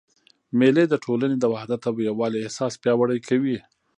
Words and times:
مېلې 0.59 0.83
د 0.89 0.93
ټولني 1.05 1.35
د 1.39 1.45
وحدت 1.53 1.81
او 1.89 1.95
یووالي 2.09 2.37
احساس 2.41 2.73
پیاوړی 2.81 3.19
کوي. 3.27 3.57